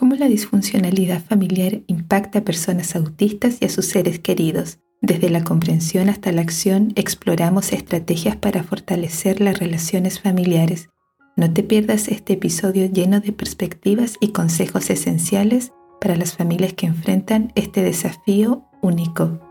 cómo 0.00 0.14
la 0.14 0.28
disfuncionalidad 0.28 1.22
familiar 1.22 1.82
impacta 1.86 2.38
a 2.38 2.42
personas 2.42 2.96
autistas 2.96 3.58
y 3.60 3.66
a 3.66 3.68
sus 3.68 3.84
seres 3.84 4.18
queridos. 4.18 4.78
Desde 5.02 5.28
la 5.28 5.44
comprensión 5.44 6.08
hasta 6.08 6.32
la 6.32 6.40
acción 6.40 6.94
exploramos 6.96 7.74
estrategias 7.74 8.34
para 8.34 8.62
fortalecer 8.62 9.42
las 9.42 9.58
relaciones 9.58 10.18
familiares. 10.18 10.88
No 11.36 11.52
te 11.52 11.62
pierdas 11.62 12.08
este 12.08 12.32
episodio 12.32 12.86
lleno 12.86 13.20
de 13.20 13.32
perspectivas 13.32 14.14
y 14.20 14.28
consejos 14.28 14.88
esenciales 14.88 15.72
para 16.00 16.16
las 16.16 16.34
familias 16.34 16.72
que 16.72 16.86
enfrentan 16.86 17.52
este 17.54 17.82
desafío 17.82 18.64
único. 18.80 19.49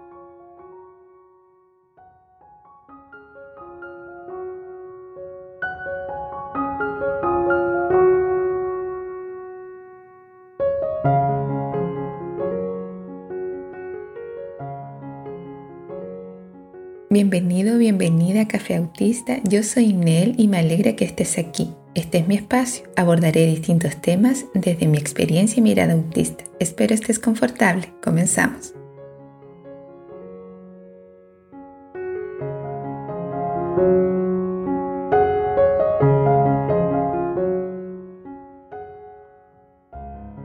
Bienvenida 18.30 18.42
a 18.42 18.60
Café 18.60 18.76
Autista. 18.76 19.40
Yo 19.44 19.64
soy 19.64 19.94
Nel 19.94 20.36
y 20.38 20.48
me 20.48 20.60
alegra 20.60 20.96
que 20.96 21.04
estés 21.04 21.40
aquí. 21.40 21.74
Este 21.96 22.20
es 22.20 22.28
mi 22.28 22.36
espacio. 22.36 22.86
Abordaré 22.96 23.48
distintos 23.48 24.00
temas 24.02 24.46
desde 24.54 24.88
mi 24.88 25.00
experiencia 25.00 25.60
y 25.60 25.64
mirada 25.64 25.94
autista. 25.94 26.44
Espero 26.60 26.94
estés 26.94 27.18
confortable. 27.18 27.92
Comenzamos. 28.04 28.76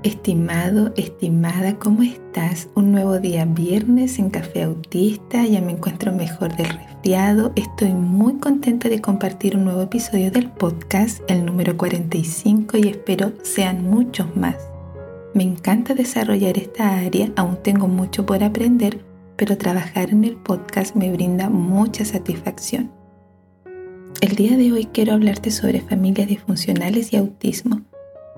Estimado, 0.02 0.92
estimada, 0.96 1.78
¿cómo 1.78 2.02
estás? 2.02 2.68
Un 2.74 2.92
nuevo 2.92 3.18
día 3.18 3.44
viernes 3.44 4.18
en 4.18 4.30
Café 4.30 4.62
Autista, 4.62 5.44
ya 5.44 5.60
me 5.60 5.72
encuentro 5.72 6.12
mejor 6.12 6.56
del 6.56 6.68
Estoy 7.04 7.92
muy 7.92 8.38
contenta 8.38 8.88
de 8.88 9.02
compartir 9.02 9.56
un 9.56 9.64
nuevo 9.64 9.82
episodio 9.82 10.30
del 10.30 10.50
podcast, 10.50 11.20
el 11.28 11.44
número 11.44 11.76
45, 11.76 12.78
y 12.78 12.88
espero 12.88 13.32
sean 13.42 13.82
muchos 13.88 14.34
más. 14.34 14.56
Me 15.34 15.42
encanta 15.42 15.94
desarrollar 15.94 16.56
esta 16.56 16.96
área, 16.98 17.30
aún 17.36 17.58
tengo 17.62 17.88
mucho 17.88 18.24
por 18.24 18.42
aprender, 18.42 19.04
pero 19.36 19.58
trabajar 19.58 20.10
en 20.10 20.24
el 20.24 20.36
podcast 20.36 20.96
me 20.96 21.12
brinda 21.12 21.50
mucha 21.50 22.06
satisfacción. 22.06 22.90
El 24.22 24.34
día 24.34 24.56
de 24.56 24.72
hoy 24.72 24.86
quiero 24.86 25.12
hablarte 25.12 25.50
sobre 25.50 25.80
familias 25.80 26.28
disfuncionales 26.28 27.12
y 27.12 27.16
autismo 27.18 27.82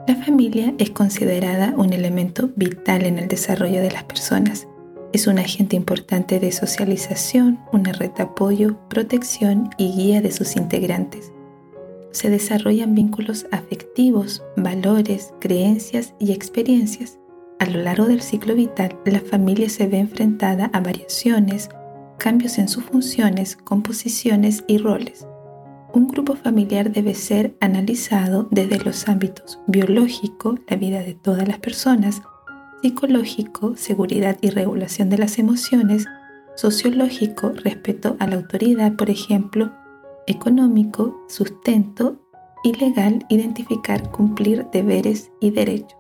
la 0.06 0.14
familia 0.14 0.73
es 0.78 0.91
considerada 0.91 1.75
un 1.77 1.92
elemento 1.92 2.51
vital 2.55 3.06
en 3.06 3.19
el 3.19 3.27
desarrollo 3.27 3.80
de 3.80 3.91
las 3.91 4.05
personas. 4.05 4.69
Es 5.12 5.27
un 5.27 5.39
agente 5.39 5.77
importante 5.77 6.41
de 6.41 6.53
socialización, 6.53 7.59
una 7.73 7.93
red 7.93 8.11
de 8.12 8.25
apoyo, 8.25 8.77
protección 8.89 9.71
y 9.79 9.93
guía 9.93 10.21
de 10.21 10.33
sus 10.33 10.57
integrantes. 10.57 11.33
Se 12.11 12.31
desarrollan 12.31 12.95
vínculos 12.95 13.47
afectivos, 13.51 14.43
valores, 14.57 15.33
creencias 15.41 16.15
y 16.19 16.33
experiencias. 16.33 17.19
A 17.59 17.67
lo 17.67 17.81
largo 17.81 18.07
del 18.07 18.23
ciclo 18.23 18.55
vital, 18.55 18.98
la 19.05 19.21
familia 19.21 19.69
se 19.69 19.87
ve 19.87 19.98
enfrentada 19.98 20.71
a 20.73 20.81
variaciones, 20.81 21.69
cambios 22.19 22.59
en 22.59 22.69
sus 22.69 22.85
funciones, 22.85 23.57
composiciones 23.57 24.65
y 24.67 24.79
roles 24.79 25.27
un 25.97 26.09
grupo 26.09 26.37
familiar 26.37 26.93
debe 26.93 27.15
ser 27.15 27.57
analizado 27.59 28.48
desde 28.51 28.79
los 28.79 29.09
ámbitos 29.09 29.59
biológico, 29.67 30.59
la 30.69 30.77
vida 30.77 31.01
de 31.01 31.15
todas 31.15 31.48
las 31.48 31.59
personas, 31.59 32.20
psicológico, 32.87 33.75
seguridad 33.75 34.39
y 34.42 34.51
regulación 34.51 35.11
de 35.11 35.19
las 35.19 35.41
emociones, 35.41 36.06
sociológico, 36.55 37.51
respeto 37.51 38.15
a 38.20 38.29
la 38.29 38.37
autoridad, 38.37 38.95
por 38.95 39.11
ejemplo, 39.11 39.73
económico, 40.29 41.24
sustento 41.29 42.17
y 42.63 42.74
legal, 42.74 43.27
identificar, 43.29 44.08
cumplir 44.13 44.67
deberes 44.73 45.33
y 45.41 45.51
derechos. 45.51 45.98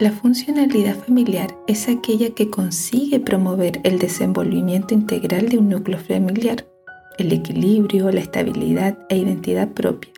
La 0.00 0.10
funcionalidad 0.10 0.96
familiar 0.96 1.56
es 1.68 1.88
aquella 1.88 2.30
que 2.30 2.50
consigue 2.50 3.20
promover 3.20 3.80
el 3.84 4.00
desenvolvimiento 4.00 4.94
integral 4.94 5.48
de 5.48 5.58
un 5.58 5.68
núcleo 5.68 5.98
familiar 5.98 6.66
el 7.18 7.32
equilibrio, 7.32 8.10
la 8.12 8.20
estabilidad 8.20 8.96
e 9.08 9.18
identidad 9.18 9.68
propia 9.68 10.12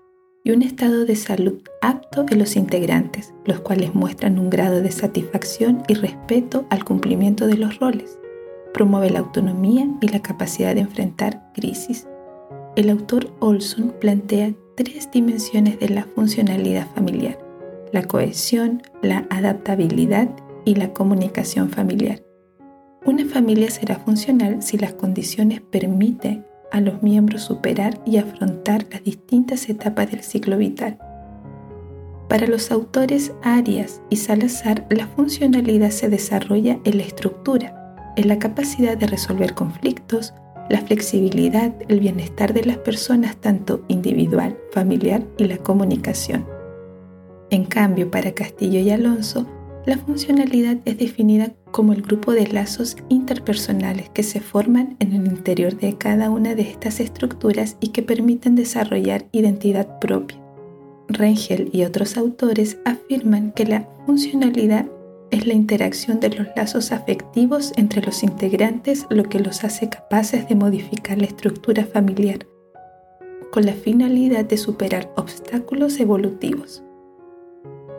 y 0.44 0.52
un 0.52 0.62
estado 0.62 1.04
de 1.04 1.16
salud 1.16 1.60
apto 1.82 2.24
de 2.24 2.36
los 2.36 2.56
integrantes, 2.56 3.34
los 3.44 3.60
cuales 3.60 3.94
muestran 3.94 4.38
un 4.38 4.50
grado 4.50 4.80
de 4.80 4.90
satisfacción 4.90 5.82
y 5.88 5.94
respeto 5.94 6.64
al 6.70 6.84
cumplimiento 6.84 7.46
de 7.46 7.56
los 7.56 7.78
roles. 7.78 8.18
Promueve 8.72 9.10
la 9.10 9.18
autonomía 9.18 9.88
y 10.00 10.08
la 10.08 10.22
capacidad 10.22 10.74
de 10.74 10.82
enfrentar 10.82 11.50
crisis. 11.54 12.06
El 12.76 12.88
autor 12.88 13.32
Olson 13.40 13.94
plantea 14.00 14.54
tres 14.76 15.10
dimensiones 15.10 15.78
de 15.80 15.88
la 15.88 16.04
funcionalidad 16.04 16.86
familiar, 16.94 17.38
la 17.92 18.04
cohesión, 18.04 18.82
la 19.02 19.26
adaptabilidad 19.30 20.30
y 20.64 20.76
la 20.76 20.92
comunicación 20.92 21.70
familiar. 21.70 22.22
Una 23.04 23.24
familia 23.24 23.70
será 23.70 23.96
funcional 23.96 24.62
si 24.62 24.78
las 24.78 24.92
condiciones 24.92 25.60
permiten 25.62 26.46
a 26.72 26.80
los 26.80 27.02
miembros 27.02 27.42
superar 27.42 28.00
y 28.06 28.18
afrontar 28.18 28.86
las 28.90 29.04
distintas 29.04 29.68
etapas 29.68 30.10
del 30.10 30.22
ciclo 30.22 30.56
vital. 30.56 30.98
Para 32.28 32.46
los 32.46 32.70
autores 32.70 33.32
Arias 33.42 34.00
y 34.08 34.16
Salazar, 34.16 34.86
la 34.88 35.08
funcionalidad 35.08 35.90
se 35.90 36.08
desarrolla 36.08 36.78
en 36.84 36.98
la 36.98 37.02
estructura, 37.02 38.12
en 38.16 38.28
la 38.28 38.38
capacidad 38.38 38.96
de 38.96 39.08
resolver 39.08 39.54
conflictos, 39.54 40.32
la 40.68 40.80
flexibilidad, 40.80 41.74
el 41.88 41.98
bienestar 41.98 42.54
de 42.54 42.64
las 42.64 42.78
personas 42.78 43.36
tanto 43.36 43.84
individual, 43.88 44.56
familiar 44.70 45.24
y 45.38 45.46
la 45.46 45.58
comunicación. 45.58 46.46
En 47.50 47.64
cambio, 47.64 48.08
para 48.12 48.32
Castillo 48.32 48.78
y 48.78 48.90
Alonso, 48.90 49.46
la 49.84 49.98
funcionalidad 49.98 50.76
es 50.84 50.98
definida 50.98 51.52
como 51.70 51.92
el 51.92 52.02
grupo 52.02 52.32
de 52.32 52.46
lazos 52.46 52.96
interpersonales 53.08 54.08
que 54.10 54.22
se 54.22 54.40
forman 54.40 54.96
en 54.98 55.12
el 55.12 55.26
interior 55.26 55.76
de 55.76 55.96
cada 55.96 56.30
una 56.30 56.54
de 56.54 56.62
estas 56.62 57.00
estructuras 57.00 57.76
y 57.80 57.88
que 57.88 58.02
permiten 58.02 58.54
desarrollar 58.54 59.26
identidad 59.32 59.98
propia. 59.98 60.38
Rengel 61.08 61.70
y 61.72 61.84
otros 61.84 62.16
autores 62.16 62.78
afirman 62.84 63.52
que 63.52 63.66
la 63.66 63.88
funcionalidad 64.06 64.86
es 65.30 65.46
la 65.46 65.54
interacción 65.54 66.20
de 66.20 66.30
los 66.30 66.46
lazos 66.56 66.92
afectivos 66.92 67.72
entre 67.76 68.02
los 68.02 68.22
integrantes 68.22 69.06
lo 69.10 69.24
que 69.24 69.40
los 69.40 69.64
hace 69.64 69.88
capaces 69.88 70.48
de 70.48 70.54
modificar 70.54 71.18
la 71.18 71.26
estructura 71.26 71.84
familiar 71.84 72.46
con 73.50 73.66
la 73.66 73.72
finalidad 73.72 74.44
de 74.44 74.56
superar 74.56 75.12
obstáculos 75.16 75.98
evolutivos. 75.98 76.82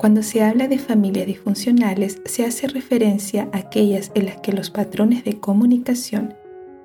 Cuando 0.01 0.23
se 0.23 0.41
habla 0.41 0.67
de 0.67 0.79
familias 0.79 1.27
disfuncionales, 1.27 2.23
se 2.25 2.43
hace 2.43 2.67
referencia 2.67 3.47
a 3.53 3.59
aquellas 3.59 4.11
en 4.15 4.25
las 4.25 4.37
que 4.37 4.51
los 4.51 4.71
patrones 4.71 5.23
de 5.23 5.39
comunicación, 5.39 6.33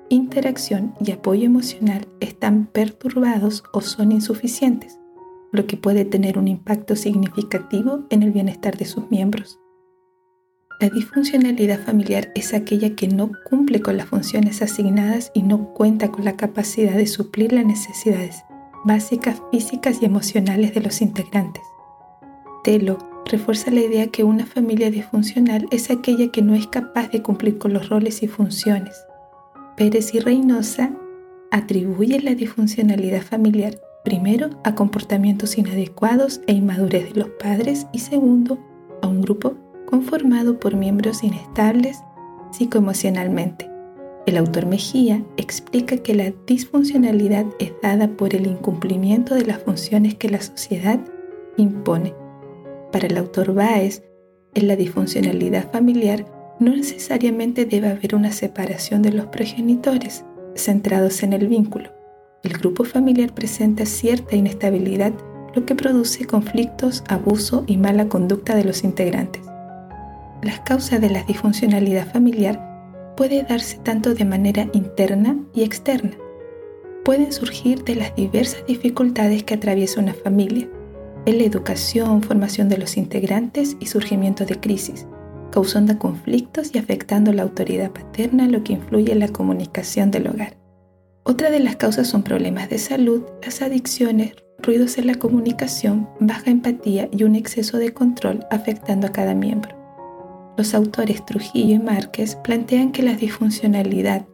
interacción 0.09 0.93
y 1.03 1.09
apoyo 1.09 1.45
emocional 1.45 2.07
están 2.19 2.67
perturbados 2.67 3.63
o 3.73 3.81
son 3.81 4.11
insuficientes, 4.11 4.99
lo 5.51 5.65
que 5.65 5.77
puede 5.77 6.05
tener 6.05 6.37
un 6.37 6.47
impacto 6.47 6.95
significativo 6.95 8.03
en 8.11 8.21
el 8.21 8.29
bienestar 8.29 8.77
de 8.77 8.85
sus 8.85 9.09
miembros. 9.09 9.59
La 10.79 10.89
disfuncionalidad 10.89 11.79
familiar 11.83 12.31
es 12.35 12.53
aquella 12.53 12.95
que 12.95 13.07
no 13.07 13.31
cumple 13.49 13.81
con 13.81 13.97
las 13.97 14.09
funciones 14.09 14.61
asignadas 14.61 15.31
y 15.33 15.41
no 15.41 15.73
cuenta 15.73 16.11
con 16.11 16.23
la 16.23 16.37
capacidad 16.37 16.93
de 16.93 17.07
suplir 17.07 17.51
las 17.51 17.65
necesidades 17.65 18.43
básicas 18.85 19.41
físicas 19.51 20.03
y 20.03 20.05
emocionales 20.05 20.75
de 20.75 20.81
los 20.81 21.01
integrantes. 21.01 21.63
Telo 22.63 22.97
refuerza 23.27 23.71
la 23.71 23.81
idea 23.81 24.07
que 24.07 24.23
una 24.23 24.45
familia 24.45 24.89
disfuncional 24.89 25.67
es 25.71 25.89
aquella 25.89 26.31
que 26.31 26.41
no 26.41 26.55
es 26.55 26.67
capaz 26.67 27.09
de 27.09 27.21
cumplir 27.21 27.57
con 27.57 27.73
los 27.73 27.89
roles 27.89 28.23
y 28.23 28.27
funciones. 28.27 28.95
Pérez 29.75 30.13
y 30.13 30.19
Reynosa 30.19 30.91
atribuyen 31.51 32.25
la 32.25 32.35
disfuncionalidad 32.35 33.21
familiar 33.21 33.79
primero 34.03 34.49
a 34.63 34.75
comportamientos 34.75 35.57
inadecuados 35.57 36.41
e 36.47 36.53
inmadurez 36.53 37.13
de 37.13 37.19
los 37.19 37.29
padres 37.31 37.87
y 37.91 37.99
segundo 37.99 38.57
a 39.01 39.07
un 39.07 39.21
grupo 39.21 39.55
conformado 39.85 40.59
por 40.59 40.75
miembros 40.75 41.23
inestables 41.23 41.99
psicoemocionalmente. 42.51 43.69
El 44.25 44.37
autor 44.37 44.65
Mejía 44.65 45.23
explica 45.37 45.97
que 45.97 46.13
la 46.13 46.33
disfuncionalidad 46.45 47.45
es 47.59 47.73
dada 47.81 48.09
por 48.09 48.35
el 48.35 48.45
incumplimiento 48.45 49.35
de 49.35 49.45
las 49.45 49.63
funciones 49.63 50.15
que 50.15 50.29
la 50.29 50.41
sociedad 50.41 50.99
impone 51.55 52.13
para 52.91 53.07
el 53.07 53.17
autor 53.17 53.53
Baez, 53.53 54.03
en 54.53 54.67
la 54.67 54.75
disfuncionalidad 54.75 55.71
familiar 55.71 56.25
no 56.59 56.75
necesariamente 56.75 57.65
debe 57.65 57.89
haber 57.89 58.15
una 58.15 58.31
separación 58.31 59.01
de 59.01 59.11
los 59.11 59.27
progenitores, 59.27 60.25
centrados 60.55 61.21
en 61.23 61.33
el 61.33 61.47
vínculo. 61.47 61.91
El 62.43 62.53
grupo 62.53 62.83
familiar 62.83 63.33
presenta 63.33 63.85
cierta 63.85 64.35
inestabilidad, 64.35 65.13
lo 65.53 65.65
que 65.65 65.75
produce 65.75 66.25
conflictos, 66.25 67.03
abuso 67.07 67.63
y 67.67 67.77
mala 67.77 68.07
conducta 68.09 68.55
de 68.55 68.63
los 68.63 68.83
integrantes. 68.83 69.41
las 70.43 70.59
causas 70.59 71.01
de 71.01 71.09
la 71.09 71.23
disfuncionalidad 71.23 72.11
familiar 72.11 73.13
puede 73.17 73.41
darse 73.41 73.79
tanto 73.79 74.13
de 74.13 74.23
manera 74.23 74.69
interna 74.71 75.37
y 75.53 75.63
externa. 75.63 76.11
Pueden 77.03 77.33
surgir 77.33 77.83
de 77.83 77.95
las 77.95 78.15
diversas 78.15 78.63
dificultades 78.67 79.43
que 79.43 79.55
atraviesa 79.55 79.99
una 79.99 80.13
familia, 80.13 80.69
en 81.27 81.39
la 81.39 81.43
educación, 81.43 82.23
formación 82.23 82.69
de 82.69 82.77
los 82.77 82.95
integrantes 82.95 83.75
y 83.81 83.87
surgimiento 83.87 84.45
de 84.45 84.61
crisis, 84.61 85.05
causando 85.51 85.99
conflictos 85.99 86.73
y 86.73 86.77
afectando 86.77 87.33
la 87.33 87.43
autoridad 87.43 87.91
paterna, 87.91 88.47
lo 88.47 88.63
que 88.63 88.73
influye 88.73 89.11
en 89.11 89.19
la 89.19 89.27
comunicación 89.27 90.09
del 90.09 90.29
hogar. 90.29 90.55
Otra 91.23 91.51
de 91.51 91.59
las 91.59 91.75
causas 91.75 92.07
son 92.07 92.23
problemas 92.23 92.69
de 92.69 92.77
salud, 92.77 93.23
las 93.43 93.61
adicciones, 93.61 94.35
ruidos 94.59 94.97
en 94.97 95.07
la 95.07 95.15
comunicación, 95.15 96.07
baja 96.21 96.49
empatía 96.49 97.09
y 97.11 97.25
un 97.25 97.35
exceso 97.35 97.77
de 97.77 97.93
control 97.93 98.45
afectando 98.49 99.07
a 99.07 99.11
cada 99.11 99.33
miembro. 99.33 99.75
Los 100.55 100.73
autores 100.73 101.25
Trujillo 101.25 101.75
y 101.75 101.79
Márquez 101.79 102.37
plantean 102.37 102.93
que 102.93 103.03
la 103.03 103.15
disfuncionalidad 103.15 104.25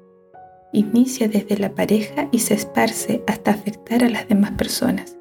inicia 0.72 1.28
desde 1.28 1.58
la 1.58 1.74
pareja 1.74 2.30
y 2.32 2.38
se 2.38 2.54
esparce 2.54 3.24
hasta 3.26 3.50
afectar 3.50 4.04
a 4.04 4.10
las 4.10 4.28
demás 4.28 4.52
personas. 4.52 5.18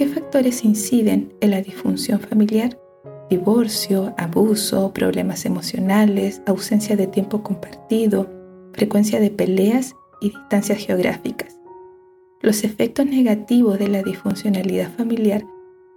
¿Qué 0.00 0.08
factores 0.08 0.64
inciden 0.64 1.34
en 1.42 1.50
la 1.50 1.60
disfunción 1.60 2.20
familiar? 2.20 2.80
Divorcio, 3.28 4.14
abuso, 4.16 4.94
problemas 4.94 5.44
emocionales, 5.44 6.40
ausencia 6.46 6.96
de 6.96 7.06
tiempo 7.06 7.42
compartido, 7.42 8.26
frecuencia 8.72 9.20
de 9.20 9.30
peleas 9.30 9.94
y 10.22 10.30
distancias 10.30 10.78
geográficas. 10.78 11.60
Los 12.40 12.64
efectos 12.64 13.04
negativos 13.04 13.78
de 13.78 13.88
la 13.88 14.02
disfuncionalidad 14.02 14.90
familiar 14.96 15.44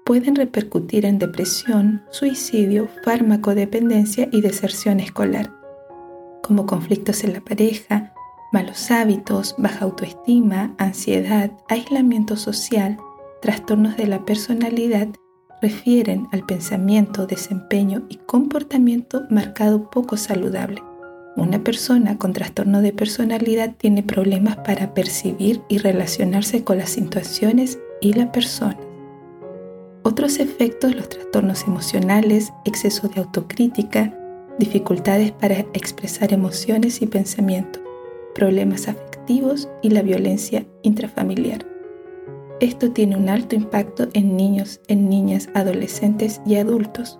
pueden 0.03 0.35
repercutir 0.35 1.05
en 1.05 1.17
depresión, 1.17 2.03
suicidio, 2.11 2.89
farmacodependencia 3.05 4.27
y 4.33 4.41
deserción 4.41 4.99
escolar, 4.99 5.49
como 6.43 6.65
conflictos 6.65 7.23
en 7.23 7.31
la 7.31 7.39
pareja, 7.39 8.13
malos 8.51 8.91
hábitos, 8.91 9.55
baja 9.57 9.85
autoestima, 9.85 10.75
ansiedad, 10.77 11.51
aislamiento 11.69 12.35
social, 12.35 12.97
trastornos 13.43 13.97
de 13.97 14.07
la 14.07 14.23
personalidad 14.23 15.09
refieren 15.61 16.29
al 16.31 16.45
pensamiento, 16.45 17.27
desempeño 17.27 18.05
y 18.07 18.15
comportamiento 18.15 19.23
marcado 19.29 19.89
poco 19.89 20.15
saludable. 20.15 20.81
Una 21.35 21.61
persona 21.61 22.17
con 22.17 22.31
trastorno 22.31 22.81
de 22.81 22.93
personalidad 22.93 23.75
tiene 23.75 24.01
problemas 24.01 24.55
para 24.55 24.93
percibir 24.93 25.61
y 25.67 25.77
relacionarse 25.77 26.63
con 26.63 26.77
las 26.77 26.91
situaciones 26.91 27.79
y 27.99 28.13
la 28.13 28.31
persona. 28.31 28.79
Otros 30.03 30.39
efectos, 30.39 30.95
los 30.95 31.09
trastornos 31.09 31.67
emocionales, 31.67 32.53
exceso 32.63 33.09
de 33.09 33.19
autocrítica, 33.19 34.17
dificultades 34.57 35.33
para 35.33 35.59
expresar 35.73 36.31
emociones 36.31 37.01
y 37.01 37.07
pensamientos, 37.07 37.81
problemas 38.33 38.87
afectivos 38.87 39.67
y 39.81 39.89
la 39.89 40.01
violencia 40.01 40.65
intrafamiliar. 40.81 41.72
Esto 42.59 42.91
tiene 42.91 43.17
un 43.17 43.29
alto 43.29 43.55
impacto 43.55 44.07
en 44.13 44.37
niños, 44.37 44.79
en 44.87 45.09
niñas, 45.09 45.49
adolescentes 45.53 46.41
y 46.45 46.55
adultos. 46.55 47.19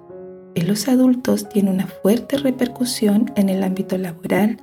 En 0.56 0.68
los 0.68 0.88
adultos 0.88 1.50
tiene 1.50 1.72
una 1.72 1.88
fuerte 1.88 2.38
repercusión 2.38 3.32
en 3.36 3.50
el 3.50 3.64
ámbito 3.64 3.98
laboral, 3.98 4.58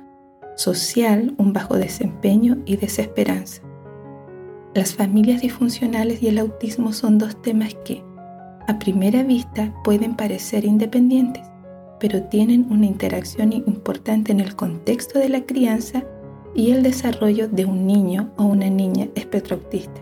social, 0.55 1.35
un 1.37 1.53
bajo 1.53 1.75
desempeño 1.75 2.57
y 2.65 2.77
desesperanza. 2.77 3.61
Las 4.73 4.95
familias 4.95 5.41
disfuncionales 5.41 6.23
y 6.23 6.29
el 6.29 6.39
autismo 6.39 6.93
son 6.93 7.17
dos 7.17 7.41
temas 7.41 7.75
que, 7.83 8.03
a 8.67 8.79
primera 8.79 9.23
vista 9.23 9.73
pueden 9.83 10.15
parecer 10.15 10.63
independientes, 10.63 11.43
pero 11.99 12.23
tienen 12.23 12.67
una 12.71 12.85
interacción 12.85 13.51
importante 13.51 14.31
en 14.31 14.39
el 14.39 14.55
contexto 14.55 15.19
de 15.19 15.29
la 15.29 15.45
crianza 15.45 16.03
y 16.55 16.71
el 16.71 16.83
desarrollo 16.83 17.49
de 17.49 17.65
un 17.65 17.85
niño 17.85 18.31
o 18.37 18.45
una 18.45 18.69
niña 18.69 19.09
espectroautista. 19.15 20.01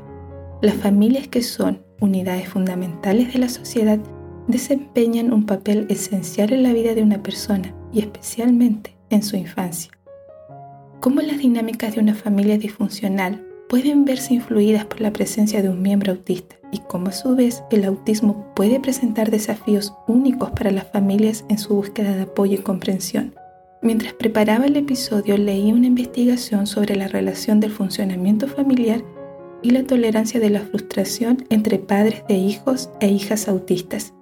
Las 0.61 0.75
familias 0.75 1.29
que 1.29 1.41
son 1.41 1.81
unidades 2.01 2.50
fundamentales 2.50 3.31
de 3.31 3.39
la 3.39 3.47
sociedad 3.47 3.97
desempeñan 4.50 5.31
un 5.31 5.45
papel 5.45 5.85
esencial 5.89 6.51
en 6.51 6.63
la 6.63 6.73
vida 6.73 6.94
de 6.95 7.01
una 7.01 7.23
persona 7.23 7.73
y 7.94 8.00
especialmente 8.00 8.97
en 9.09 9.23
su 9.23 9.38
infancia. 9.38 9.91
¿Cómo 11.00 11.21
las 11.21 11.38
dinámicas 11.38 11.95
de 11.95 12.01
una 12.01 12.13
familia 12.13 12.57
disfuncional 12.57 13.45
pueden 13.69 14.03
verse 14.03 14.33
influidas 14.33 14.83
por 14.83 15.00
la 15.00 15.13
presencia 15.13 15.61
de 15.61 15.69
un 15.69 15.81
miembro 15.81 16.11
autista 16.11 16.57
y 16.73 16.79
cómo 16.79 17.07
a 17.07 17.13
su 17.13 17.38
vez 17.38 17.63
el 17.71 17.85
autismo 17.85 18.53
puede 18.53 18.81
presentar 18.81 19.31
desafíos 19.31 19.94
únicos 20.07 20.51
para 20.51 20.71
las 20.71 20.91
familias 20.91 21.45
en 21.47 21.57
su 21.57 21.73
búsqueda 21.73 22.15
de 22.15 22.23
apoyo 22.23 22.56
y 22.56 22.63
comprensión. 22.63 23.33
Mientras 23.81 24.11
preparaba 24.11 24.65
el 24.65 24.75
episodio 24.75 25.38
leí 25.38 25.71
una 25.71 25.88
investigación 25.88 26.67
sobre 26.67 26.97
la 26.97 27.07
relación 27.07 27.61
del 27.61 27.71
funcionamiento 27.71 28.45
familiar 28.50 29.01
y 29.61 29.71
la 29.71 29.83
tolerancia 29.83 30.39
de 30.39 30.50
la 30.50 30.61
frustración 30.61 31.45
entre 31.50 31.79
padres 31.79 32.23
de 32.27 32.35
hijos 32.35 32.89
e 33.00 33.07
hijas 33.07 33.47
autistas. 33.47 34.13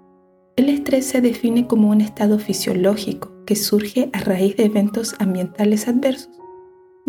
El 0.56 0.70
estrés 0.70 1.06
se 1.06 1.22
define 1.22 1.68
como 1.68 1.90
un 1.90 2.02
estado 2.02 2.40
fisiológico 2.40 3.32
que 3.46 3.56
surge 3.56 4.10
a 4.14 4.20
raíz 4.20 4.58
de 4.58 4.66
eventos 4.66 5.16
ambientales 5.20 5.88
adversos 5.88 6.38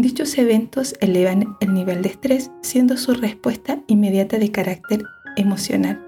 Dichos 0.01 0.39
eventos 0.39 0.95
elevan 1.01 1.57
el 1.59 1.75
nivel 1.75 2.03
de 2.03 2.11
estrés, 2.11 2.53
siendo 2.63 2.97
su 2.97 3.15
respuesta 3.15 3.83
inmediata 3.89 4.39
de 4.39 4.53
carácter 4.53 5.03
emocional. 5.37 6.01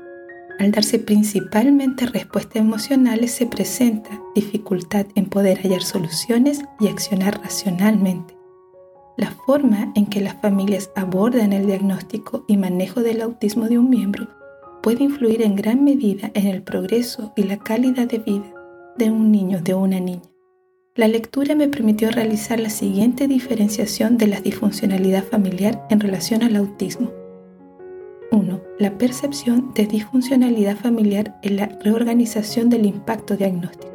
Al 0.60 0.70
darse 0.70 1.00
principalmente 1.00 2.06
respuestas 2.06 2.62
emocionales 2.62 3.32
se 3.32 3.46
presenta 3.46 4.10
dificultad 4.36 5.06
en 5.16 5.26
poder 5.26 5.58
hallar 5.58 5.82
soluciones 5.82 6.60
y 6.78 6.86
accionar 6.86 7.40
racionalmente. 7.42 8.39
La 9.16 9.30
forma 9.30 9.92
en 9.94 10.06
que 10.06 10.20
las 10.20 10.34
familias 10.34 10.90
abordan 10.94 11.52
el 11.52 11.66
diagnóstico 11.66 12.44
y 12.46 12.56
manejo 12.56 13.00
del 13.00 13.20
autismo 13.20 13.68
de 13.68 13.78
un 13.78 13.90
miembro 13.90 14.28
puede 14.82 15.04
influir 15.04 15.42
en 15.42 15.56
gran 15.56 15.84
medida 15.84 16.30
en 16.34 16.46
el 16.46 16.62
progreso 16.62 17.32
y 17.36 17.42
la 17.42 17.58
calidad 17.58 18.08
de 18.08 18.18
vida 18.18 18.54
de 18.96 19.10
un 19.10 19.30
niño 19.30 19.58
o 19.58 19.62
de 19.62 19.74
una 19.74 20.00
niña. 20.00 20.22
La 20.94 21.08
lectura 21.08 21.54
me 21.54 21.68
permitió 21.68 22.10
realizar 22.10 22.58
la 22.60 22.70
siguiente 22.70 23.28
diferenciación 23.28 24.18
de 24.18 24.26
la 24.26 24.40
disfuncionalidad 24.40 25.24
familiar 25.24 25.86
en 25.88 26.00
relación 26.00 26.42
al 26.42 26.56
autismo. 26.56 27.12
1. 28.32 28.60
La 28.78 28.98
percepción 28.98 29.72
de 29.74 29.86
disfuncionalidad 29.86 30.76
familiar 30.76 31.38
en 31.42 31.56
la 31.56 31.66
reorganización 31.66 32.70
del 32.70 32.86
impacto 32.86 33.36
diagnóstico. 33.36 33.89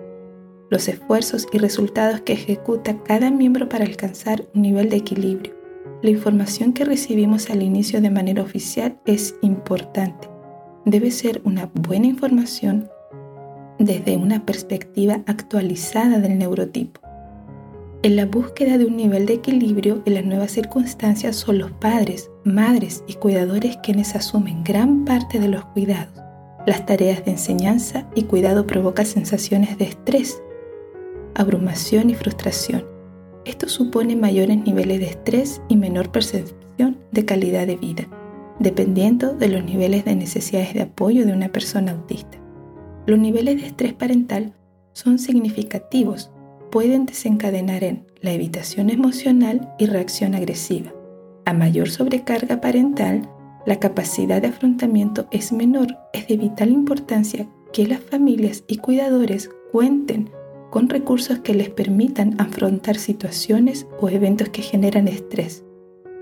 Los 0.69 0.87
esfuerzos 0.87 1.47
y 1.53 1.59
resultados 1.59 2.21
que 2.21 2.33
ejecuta 2.33 2.97
cada 3.03 3.29
miembro 3.29 3.69
para 3.69 3.85
alcanzar 3.85 4.47
un 4.55 4.63
nivel 4.63 4.89
de 4.89 4.97
equilibrio. 4.97 5.53
La 6.01 6.09
información 6.09 6.73
que 6.73 6.85
recibimos 6.85 7.49
al 7.49 7.61
inicio 7.61 8.01
de 8.01 8.09
manera 8.09 8.41
oficial 8.41 8.97
es 9.05 9.35
importante. 9.41 10.27
Debe 10.85 11.11
ser 11.11 11.41
una 11.45 11.69
buena 11.73 12.07
información 12.07 12.89
desde 13.79 14.17
una 14.17 14.45
perspectiva 14.45 15.21
actualizada 15.25 16.19
del 16.19 16.37
neurotipo. 16.37 17.01
En 18.01 18.15
la 18.15 18.25
búsqueda 18.25 18.77
de 18.77 18.85
un 18.85 18.97
nivel 18.97 19.25
de 19.25 19.33
equilibrio 19.33 20.01
en 20.05 20.13
las 20.13 20.25
nuevas 20.25 20.51
circunstancias 20.51 21.35
son 21.35 21.57
los 21.57 21.71
padres, 21.71 22.29
madres 22.43 23.03
y 23.07 23.13
cuidadores 23.13 23.77
quienes 23.77 24.15
asumen 24.15 24.63
gran 24.63 25.05
parte 25.05 25.39
de 25.39 25.47
los 25.47 25.65
cuidados. 25.65 26.21
Las 26.67 26.85
tareas 26.85 27.25
de 27.25 27.31
enseñanza 27.31 28.07
y 28.15 28.23
cuidado 28.23 28.67
provocan 28.67 29.05
sensaciones 29.05 29.77
de 29.77 29.85
estrés, 29.85 30.41
abrumación 31.35 32.09
y 32.09 32.15
frustración. 32.15 32.85
Esto 33.45 33.69
supone 33.69 34.15
mayores 34.15 34.57
niveles 34.57 34.99
de 34.99 35.05
estrés 35.05 35.61
y 35.67 35.75
menor 35.75 36.11
percepción 36.11 36.97
de 37.11 37.25
calidad 37.25 37.67
de 37.67 37.75
vida, 37.75 38.07
dependiendo 38.59 39.33
de 39.33 39.49
los 39.49 39.63
niveles 39.63 40.05
de 40.05 40.15
necesidades 40.15 40.73
de 40.73 40.81
apoyo 40.81 41.25
de 41.25 41.33
una 41.33 41.49
persona 41.49 41.91
autista. 41.91 42.39
Los 43.05 43.19
niveles 43.19 43.61
de 43.61 43.67
estrés 43.67 43.93
parental 43.93 44.53
son 44.93 45.19
significativos, 45.19 46.31
pueden 46.71 47.05
desencadenar 47.05 47.83
en 47.83 48.05
la 48.21 48.31
evitación 48.31 48.89
emocional 48.89 49.73
y 49.77 49.85
reacción 49.85 50.33
agresiva. 50.33 50.91
A 51.45 51.53
mayor 51.53 51.89
sobrecarga 51.89 52.59
parental, 52.59 53.29
la 53.65 53.79
capacidad 53.79 54.41
de 54.41 54.47
afrontamiento 54.47 55.27
es 55.31 55.51
menor. 55.51 55.97
Es 56.13 56.27
de 56.27 56.37
vital 56.37 56.69
importancia 56.69 57.47
que 57.73 57.87
las 57.87 57.99
familias 57.99 58.63
y 58.67 58.77
cuidadores 58.77 59.49
cuenten 59.71 60.31
con 60.69 60.89
recursos 60.89 61.39
que 61.39 61.53
les 61.53 61.69
permitan 61.69 62.35
afrontar 62.39 62.97
situaciones 62.97 63.87
o 63.99 64.09
eventos 64.09 64.49
que 64.49 64.61
generan 64.61 65.07
estrés. 65.07 65.63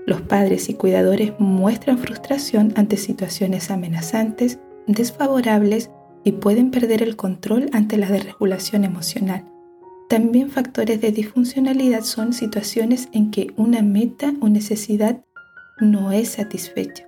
Los 0.06 0.20
padres 0.20 0.68
y 0.68 0.74
cuidadores 0.74 1.32
muestran 1.38 1.98
frustración 1.98 2.72
ante 2.76 2.96
situaciones 2.96 3.70
amenazantes, 3.70 4.58
desfavorables 4.86 5.90
y 6.24 6.32
pueden 6.32 6.70
perder 6.70 7.02
el 7.02 7.16
control 7.16 7.70
ante 7.72 7.96
la 7.96 8.08
desregulación 8.08 8.84
emocional. 8.84 9.44
También 10.08 10.50
factores 10.50 11.00
de 11.00 11.12
disfuncionalidad 11.12 12.02
son 12.02 12.32
situaciones 12.34 13.08
en 13.12 13.30
que 13.30 13.52
una 13.56 13.82
meta 13.82 14.34
o 14.40 14.48
necesidad 14.48 15.24
no 15.80 16.12
es 16.12 16.30
satisfecha. 16.32 17.06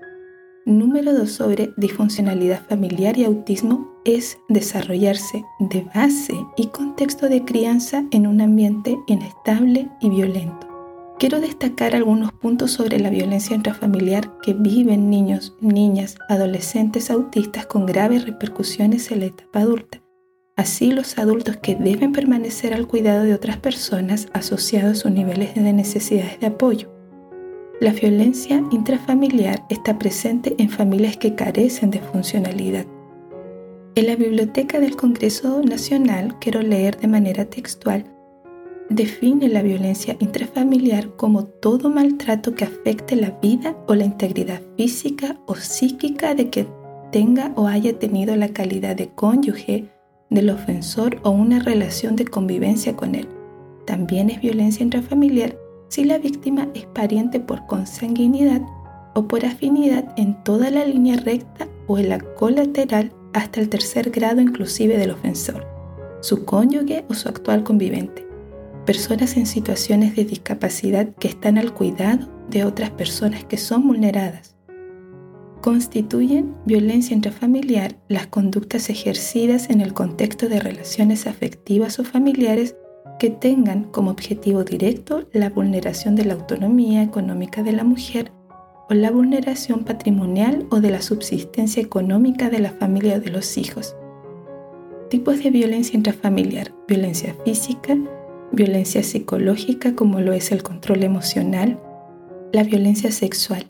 Número 0.67 1.15
2 1.15 1.31
sobre 1.31 1.73
disfuncionalidad 1.77 2.61
familiar 2.69 3.17
y 3.17 3.25
autismo 3.25 3.89
es 4.05 4.39
desarrollarse 4.49 5.45
de 5.61 5.83
base 5.95 6.35
y 6.57 6.67
contexto 6.67 7.29
de 7.29 7.45
crianza 7.45 8.05
en 8.11 8.27
un 8.27 8.41
ambiente 8.41 8.99
inestable 9.07 9.89
y 10.01 10.11
violento. 10.11 10.67
Quiero 11.19 11.41
destacar 11.41 11.95
algunos 11.95 12.33
puntos 12.33 12.73
sobre 12.73 12.99
la 12.99 13.11
violencia 13.11 13.57
intrafamiliar 13.57 14.39
que 14.43 14.53
viven 14.53 15.09
niños, 15.09 15.57
niñas, 15.61 16.17
adolescentes 16.29 17.11
autistas 17.11 17.67
con 17.67 17.87
graves 17.87 18.27
repercusiones 18.27 19.11
en 19.13 19.21
la 19.21 19.27
etapa 19.27 19.61
adulta. 19.61 20.03
Así 20.57 20.91
los 20.91 21.17
adultos 21.19 21.57
que 21.59 21.77
deben 21.77 22.13
permanecer 22.13 22.75
al 22.75 22.87
cuidado 22.87 23.23
de 23.23 23.35
otras 23.35 23.59
personas 23.59 24.29
asociados 24.33 24.99
a 24.99 25.03
sus 25.03 25.11
niveles 25.13 25.55
de 25.55 25.73
necesidades 25.73 26.41
de 26.41 26.49
apoyo. 26.49 26.96
La 27.79 27.93
violencia 27.93 28.65
intrafamiliar 28.71 29.67
está 29.69 29.99
presente 29.99 30.55
en 30.57 30.71
familias 30.71 31.19
que 31.19 31.35
carecen 31.35 31.91
de 31.91 32.01
funcionalidad. 32.01 32.87
En 33.95 34.07
la 34.07 34.17
Biblioteca 34.17 34.81
del 34.81 34.97
Congreso 34.97 35.61
Nacional, 35.61 36.39
quiero 36.39 36.63
leer 36.63 36.99
de 36.99 37.07
manera 37.07 37.45
textual, 37.45 38.07
define 38.89 39.51
la 39.51 39.61
violencia 39.61 40.17
intrafamiliar 40.21 41.17
como 41.17 41.45
todo 41.45 41.91
maltrato 41.91 42.55
que 42.55 42.65
afecte 42.65 43.15
la 43.15 43.33
vida 43.43 43.77
o 43.87 43.95
la 43.95 44.07
integridad 44.07 44.63
física 44.79 45.39
o 45.45 45.55
psíquica 45.55 46.35
de 46.35 46.49
que 46.49 46.67
tenga 47.13 47.53
o 47.57 47.67
haya 47.67 47.99
tenido 47.99 48.37
la 48.37 48.49
calidad 48.49 48.97
de 48.97 49.11
cónyuge 49.11 49.85
del 50.31 50.49
ofensor 50.49 51.21
o 51.25 51.31
una 51.31 51.59
relación 51.59 52.17
de 52.17 52.25
convivencia 52.25 52.97
con 52.97 53.15
él. 53.15 53.29
También 53.85 54.31
es 54.31 54.41
violencia 54.41 54.83
intrafamiliar 54.83 55.56
si 55.89 56.05
la 56.05 56.19
víctima 56.19 56.69
es 56.75 56.87
pariente 56.87 57.41
por 57.41 57.67
consanguinidad 57.67 58.63
o 59.15 59.27
por 59.29 59.45
afinidad 59.45 60.13
en 60.17 60.43
toda 60.45 60.71
la 60.71 60.85
línea 60.85 61.17
recta 61.17 61.69
o 61.87 61.99
en 61.99 62.09
la 62.11 62.19
colateral 62.19 63.13
hasta 63.33 63.61
el 63.61 63.69
tercer 63.69 64.11
grado 64.11 64.41
inclusive 64.41 64.99
del 64.99 65.11
ofensor, 65.11 65.67
su 66.21 66.45
cónyuge 66.45 67.05
o 67.09 67.15
su 67.15 67.29
actual 67.29 67.63
convivente, 67.65 68.27
personas 68.85 69.37
en 69.37 69.47
situaciones 69.47 70.17
de 70.17 70.25
discapacidad 70.25 71.09
que 71.19 71.29
están 71.29 71.59
al 71.59 71.73
cuidado 71.73 72.29
de 72.51 72.65
otras 72.65 72.91
personas 72.91 73.45
que 73.45 73.57
son 73.57 73.87
vulneradas. 73.87 74.57
Constituyen 75.61 76.55
violencia 76.65 77.15
intrafamiliar 77.15 77.97
las 78.09 78.29
conductas 78.29 78.89
ejercidas 78.89 79.69
en 79.69 79.81
el 79.81 79.95
contexto 79.95 80.49
de 80.49 80.61
relaciones 80.61 81.27
afectivas 81.27 81.99
o 81.99 82.05
familiares 82.05 82.77
que 83.19 83.31
tengan 83.31 83.85
como 83.85 84.11
objetivo 84.11 84.65
directo 84.65 85.27
la 85.33 85.51
vulneración 85.51 86.17
de 86.17 86.25
la 86.25 86.35
autonomía 86.35 87.03
económica 87.03 87.63
de 87.63 87.73
la 87.73 87.85
mujer 87.85 88.33
o 88.89 88.95
la 88.95 89.11
vulneración 89.11 89.85
patrimonial 89.85 90.67
o 90.71 90.81
de 90.81 90.91
la 90.91 91.03
subsistencia 91.03 91.83
económica 91.83 92.51
de 92.51 92.61
la 92.61 92.71
familia 92.71 93.17
o 93.17 93.21
de 93.21 93.31
los 93.31 93.57
hijos. 93.59 93.97
Tipos 95.11 95.43
de 95.43 95.51
violencia 95.51 95.97
intrafamiliar, 95.97 96.73
violencia 96.87 97.35
física, 97.45 97.97
violencia 98.53 99.03
psicológica 99.03 99.95
como 99.95 100.21
lo 100.21 100.33
es 100.33 100.53
el 100.53 100.63
control 100.63 101.03
emocional, 101.03 101.79
la 102.53 102.65
violencia 102.65 103.11
sexual. 103.11 103.67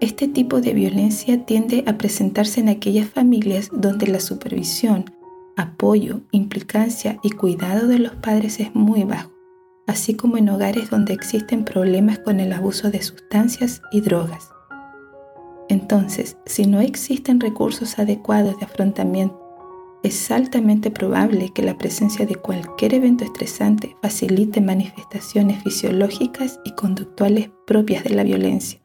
Este 0.00 0.28
tipo 0.28 0.60
de 0.60 0.74
violencia 0.74 1.44
tiende 1.44 1.82
a 1.86 1.98
presentarse 1.98 2.60
en 2.60 2.68
aquellas 2.68 3.08
familias 3.08 3.68
donde 3.72 4.06
la 4.06 4.20
supervisión, 4.20 5.06
apoyo, 5.58 6.20
implicancia 6.30 7.18
y 7.22 7.30
cuidado 7.30 7.88
de 7.88 7.98
los 7.98 8.14
padres 8.14 8.60
es 8.60 8.74
muy 8.74 9.02
bajo, 9.02 9.32
así 9.88 10.14
como 10.14 10.38
en 10.38 10.48
hogares 10.48 10.88
donde 10.88 11.12
existen 11.12 11.64
problemas 11.64 12.20
con 12.20 12.38
el 12.38 12.52
abuso 12.52 12.90
de 12.90 13.02
sustancias 13.02 13.82
y 13.90 14.00
drogas. 14.00 14.50
Entonces, 15.68 16.36
si 16.46 16.66
no 16.66 16.80
existen 16.80 17.40
recursos 17.40 17.98
adecuados 17.98 18.56
de 18.58 18.66
afrontamiento, 18.66 19.44
es 20.04 20.30
altamente 20.30 20.92
probable 20.92 21.50
que 21.52 21.62
la 21.62 21.76
presencia 21.76 22.24
de 22.24 22.36
cualquier 22.36 22.94
evento 22.94 23.24
estresante 23.24 23.96
facilite 24.00 24.60
manifestaciones 24.60 25.62
fisiológicas 25.64 26.60
y 26.64 26.72
conductuales 26.76 27.50
propias 27.66 28.04
de 28.04 28.10
la 28.10 28.22
violencia 28.22 28.80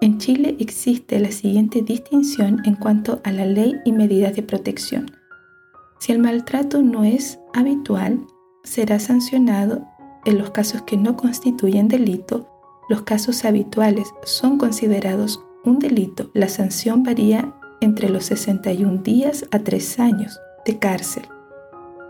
en 0.00 0.18
Chile 0.18 0.56
existe 0.60 1.18
la 1.18 1.32
siguiente 1.32 1.82
distinción 1.82 2.60
en 2.64 2.76
cuanto 2.76 3.20
a 3.24 3.32
la 3.32 3.44
ley 3.44 3.76
y 3.84 3.92
medidas 3.92 4.36
de 4.36 4.42
protección. 4.42 5.10
Si 5.98 6.12
el 6.12 6.20
maltrato 6.20 6.82
no 6.82 7.02
es 7.02 7.40
habitual, 7.52 8.24
será 8.62 9.00
sancionado 9.00 9.86
en 10.24 10.38
los 10.38 10.50
casos 10.50 10.82
que 10.82 10.96
no 10.96 11.16
constituyen 11.16 11.88
delito. 11.88 12.48
Los 12.88 13.02
casos 13.02 13.44
habituales 13.44 14.08
son 14.24 14.58
considerados 14.58 15.44
un 15.64 15.78
delito. 15.78 16.30
La 16.34 16.48
sanción 16.48 17.02
varía 17.02 17.54
entre 17.80 18.08
los 18.08 18.24
61 18.26 18.98
días 19.02 19.46
a 19.50 19.58
3 19.58 19.98
años 20.00 20.38
de 20.64 20.78
cárcel. 20.78 21.24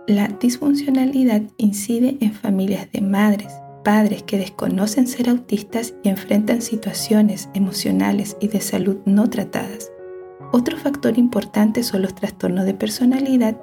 La 0.06 0.28
disfuncionalidad 0.28 1.42
incide 1.56 2.18
en 2.20 2.32
familias 2.32 2.90
de 2.92 3.00
madres, 3.00 3.52
padres 3.82 4.22
que 4.22 4.38
desconocen 4.38 5.06
ser 5.06 5.28
autistas 5.28 5.94
y 6.02 6.08
enfrentan 6.08 6.62
situaciones 6.62 7.48
emocionales 7.54 8.36
y 8.40 8.48
de 8.48 8.60
salud 8.60 8.98
no 9.04 9.28
tratadas. 9.30 9.90
Otro 10.52 10.76
factor 10.78 11.18
importante 11.18 11.82
son 11.82 12.02
los 12.02 12.14
trastornos 12.14 12.64
de 12.64 12.74
personalidad, 12.74 13.60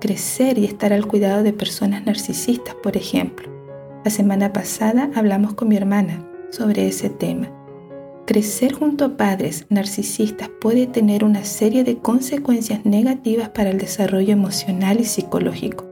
crecer 0.00 0.58
y 0.58 0.64
estar 0.64 0.92
al 0.92 1.06
cuidado 1.06 1.42
de 1.42 1.52
personas 1.52 2.04
narcisistas, 2.04 2.74
por 2.82 2.96
ejemplo. 2.96 3.48
La 4.04 4.10
semana 4.10 4.52
pasada 4.52 5.10
hablamos 5.14 5.54
con 5.54 5.68
mi 5.68 5.76
hermana 5.76 6.28
sobre 6.50 6.88
ese 6.88 7.08
tema. 7.08 7.50
Crecer 8.26 8.72
junto 8.72 9.04
a 9.04 9.16
padres 9.16 9.66
narcisistas 9.68 10.48
puede 10.60 10.86
tener 10.86 11.24
una 11.24 11.44
serie 11.44 11.84
de 11.84 11.98
consecuencias 11.98 12.84
negativas 12.84 13.50
para 13.50 13.70
el 13.70 13.78
desarrollo 13.78 14.32
emocional 14.32 15.00
y 15.00 15.04
psicológico. 15.04 15.86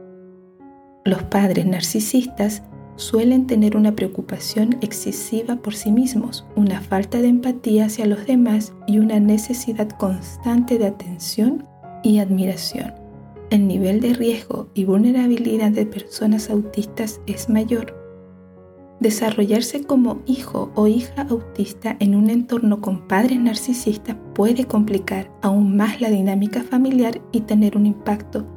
Los 1.05 1.23
padres 1.23 1.65
narcisistas 1.65 2.63
suelen 2.95 3.47
tener 3.47 3.75
una 3.75 3.95
preocupación 3.95 4.77
excesiva 4.81 5.55
por 5.57 5.75
sí 5.75 5.91
mismos, 5.91 6.45
una 6.55 6.81
falta 6.81 7.19
de 7.21 7.27
empatía 7.27 7.85
hacia 7.85 8.05
los 8.05 8.25
demás 8.25 8.73
y 8.87 8.99
una 8.99 9.19
necesidad 9.19 9.89
constante 9.89 10.77
de 10.77 10.87
atención 10.87 11.67
y 12.03 12.19
admiración. 12.19 12.93
El 13.49 13.67
nivel 13.67 13.99
de 13.99 14.13
riesgo 14.13 14.69
y 14.73 14.85
vulnerabilidad 14.85 15.71
de 15.71 15.85
personas 15.85 16.49
autistas 16.49 17.21
es 17.27 17.49
mayor. 17.49 17.95
Desarrollarse 18.99 19.83
como 19.83 20.21
hijo 20.25 20.71
o 20.75 20.87
hija 20.87 21.23
autista 21.29 21.97
en 21.99 22.15
un 22.15 22.29
entorno 22.29 22.79
con 22.79 23.07
padres 23.07 23.39
narcisistas 23.39 24.15
puede 24.33 24.65
complicar 24.65 25.29
aún 25.41 25.75
más 25.75 25.99
la 25.99 26.09
dinámica 26.09 26.63
familiar 26.63 27.21
y 27.31 27.41
tener 27.41 27.75
un 27.75 27.85
impacto 27.85 28.47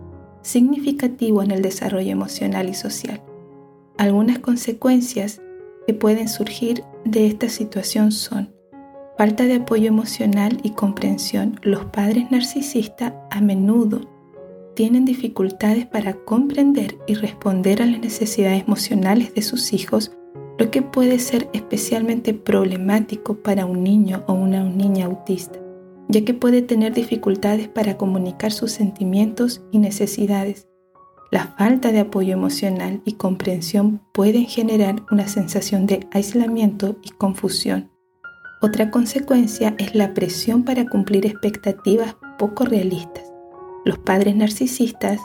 significativo 0.43 1.43
en 1.43 1.51
el 1.51 1.63
desarrollo 1.63 2.13
emocional 2.13 2.69
y 2.69 2.75
social. 2.75 3.21
Algunas 3.99 4.39
consecuencias 4.41 5.41
que 5.87 5.95
pueden 5.95 6.29
surgir 6.29 6.85
de 7.05 7.27
esta 7.27 7.49
situación 7.49 8.13
son 8.13 8.53
falta 9.17 9.45
de 9.45 9.55
apoyo 9.55 9.89
emocional 9.89 10.59
y 10.63 10.71
comprensión. 10.71 11.59
Los 11.63 11.87
padres 11.87 12.31
narcisistas 12.31 13.15
a 13.31 13.41
menudo 13.41 14.03
tienen 14.75 15.07
dificultades 15.07 15.87
para 15.87 16.13
comprender 16.13 16.99
y 17.07 17.15
responder 17.15 17.81
a 17.81 17.87
las 17.87 18.01
necesidades 18.01 18.65
emocionales 18.65 19.33
de 19.35 19.41
sus 19.41 19.73
hijos, 19.73 20.13
lo 20.59 20.71
que 20.71 20.83
puede 20.83 21.19
ser 21.19 21.49
especialmente 21.55 22.35
problemático 22.35 23.37
para 23.37 23.65
un 23.65 23.83
niño 23.83 24.25
o 24.27 24.35
una 24.35 24.63
niña 24.63 25.07
autista, 25.07 25.59
ya 26.09 26.23
que 26.23 26.35
puede 26.35 26.61
tener 26.61 26.93
dificultades 26.93 27.69
para 27.69 27.97
comunicar 27.97 28.53
sus 28.53 28.73
sentimientos 28.73 29.63
y 29.73 29.79
necesidades 29.79 30.69
la 31.37 31.49
falta 31.49 31.93
de 31.93 32.01
apoyo 32.01 32.33
emocional 32.33 33.03
y 33.05 33.13
comprensión 33.13 34.01
pueden 34.13 34.47
generar 34.47 35.03
una 35.11 35.29
sensación 35.29 35.85
de 35.85 36.09
aislamiento 36.11 36.97
y 37.03 37.11
confusión. 37.11 37.91
Otra 38.63 38.91
consecuencia 38.91 39.75
es 39.77 39.95
la 39.95 40.15
presión 40.15 40.65
para 40.65 40.87
cumplir 40.87 41.27
expectativas 41.27 42.17
poco 42.39 42.65
realistas. 42.65 43.31
Los 43.85 43.99
padres 43.99 44.35
narcisistas 44.35 45.21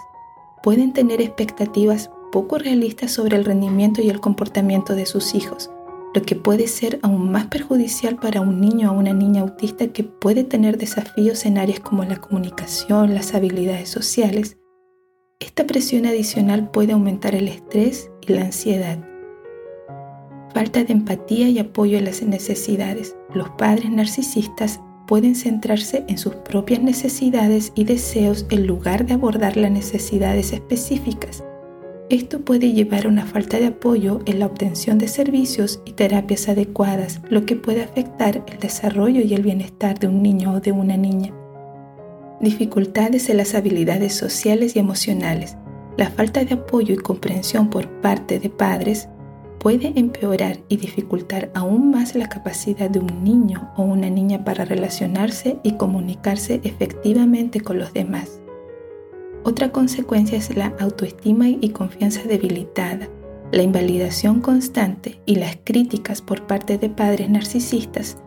pueden 0.62 0.92
tener 0.92 1.22
expectativas 1.22 2.12
poco 2.34 2.58
realistas 2.58 3.14
sobre 3.14 3.38
el 3.38 3.46
rendimiento 3.46 4.02
y 4.02 4.10
el 4.10 4.20
comportamiento 4.20 4.96
de 4.96 5.06
sus 5.06 5.34
hijos, 5.34 5.72
lo 6.14 6.24
que 6.24 6.36
puede 6.36 6.68
ser 6.68 7.00
aún 7.04 7.32
más 7.32 7.46
perjudicial 7.46 8.18
para 8.18 8.42
un 8.42 8.60
niño 8.60 8.92
o 8.92 9.00
una 9.00 9.14
niña 9.14 9.44
autista 9.44 9.88
que 9.88 10.04
puede 10.04 10.44
tener 10.44 10.78
desafíos 10.78 11.46
en 11.46 11.58
áreas 11.58 11.80
como 11.80 12.04
la 12.04 12.18
comunicación, 12.18 13.14
las 13.14 13.34
habilidades 13.34 13.88
sociales 13.88 14.58
esta 15.42 15.66
presión 15.66 16.06
adicional 16.06 16.70
puede 16.70 16.94
aumentar 16.94 17.34
el 17.34 17.48
estrés 17.48 18.12
y 18.26 18.34
la 18.34 18.42
ansiedad. 18.42 19.00
Falta 20.54 20.84
de 20.84 20.94
empatía 20.94 21.50
y 21.50 21.58
apoyo 21.58 21.98
a 21.98 22.02
las 22.02 22.22
necesidades. 22.22 23.16
Los 23.34 23.50
padres 23.50 23.90
narcisistas 23.90 24.80
pueden 25.08 25.34
centrarse 25.34 26.06
en 26.08 26.20
sus 26.20 26.36
propias 26.36 26.82
necesidades 26.82 27.74
y 27.74 27.86
deseos 27.86 28.46
en 28.52 28.68
lugar 28.68 29.08
de 29.08 29.16
abordar 29.16 29.58
las 29.58 29.72
necesidades 29.72 30.54
específicas. 30.54 31.44
Esto 32.10 32.42
puede 32.42 32.74
llevar 32.74 33.06
a 33.06 33.10
una 33.10 33.26
falta 33.26 33.58
de 33.58 33.68
apoyo 33.68 34.20
en 34.26 34.40
la 34.40 34.46
obtención 34.46 35.00
de 35.00 35.08
servicios 35.08 35.82
y 35.86 35.94
terapias 35.94 36.50
adecuadas, 36.50 37.22
lo 37.30 37.46
que 37.46 37.56
puede 37.56 37.82
afectar 37.82 38.44
el 38.48 38.60
desarrollo 38.60 39.22
y 39.22 39.34
el 39.34 39.42
bienestar 39.42 39.98
de 39.98 40.08
un 40.08 40.22
niño 40.22 40.54
o 40.54 40.60
de 40.60 40.72
una 40.72 40.98
niña. 40.98 41.34
Dificultades 42.42 43.30
en 43.30 43.38
las 43.38 43.54
habilidades 43.54 44.16
sociales 44.16 44.76
y 44.76 44.80
emocionales. 44.80 45.58
La 45.96 46.10
falta 46.10 46.44
de 46.44 46.56
apoyo 46.56 46.96
y 46.96 46.98
comprensión 46.98 47.70
por 47.70 47.88
parte 48.02 48.40
de 48.40 48.50
padres 48.50 49.10
puede 49.60 49.94
empeorar 49.96 50.58
y 50.68 50.78
dificultar 50.78 51.52
aún 51.54 51.92
más 51.92 52.16
la 52.16 52.30
capacidad 52.30 52.90
de 52.90 52.98
un 52.98 53.24
niño 53.24 53.72
o 53.78 53.84
una 53.84 54.10
niña 54.10 54.44
para 54.44 54.66
relacionarse 54.66 55.60
y 55.62 55.74
comunicarse 55.74 56.62
efectivamente 56.64 57.62
con 57.62 57.78
los 57.78 57.94
demás. 57.94 58.42
Otra 59.44 59.72
consecuencia 59.72 60.40
es 60.40 60.56
la 60.58 60.74
autoestima 60.80 61.48
y 61.48 61.70
confianza 61.70 62.24
debilitada. 62.24 63.08
La 63.52 63.62
invalidación 63.62 64.42
constante 64.42 65.22
y 65.28 65.36
las 65.36 65.60
críticas 65.64 66.24
por 66.24 66.48
parte 66.48 66.80
de 66.80 66.90
padres 66.90 67.30
narcisistas 67.30 68.18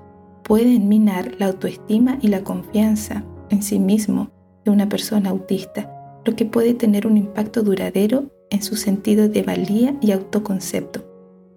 pueden 0.45 0.89
minar 0.89 1.35
la 1.41 1.47
autoestima 1.47 2.19
y 2.23 2.29
la 2.29 2.45
confianza 2.45 3.25
en 3.51 3.63
sí 3.63 3.79
mismo 3.79 4.31
de 4.65 4.71
una 4.71 4.89
persona 4.89 5.31
autista, 5.31 5.91
lo 6.25 6.35
que 6.37 6.45
puede 6.45 6.75
tener 6.75 7.07
un 7.07 7.17
impacto 7.17 7.63
duradero 7.63 8.31
en 8.51 8.63
su 8.63 8.77
sentido 8.77 9.29
de 9.29 9.43
valía 9.43 9.97
y 10.01 10.13
autoconcepto. 10.13 11.05